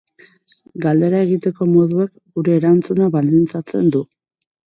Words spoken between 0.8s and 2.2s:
Galdera egiteko moduak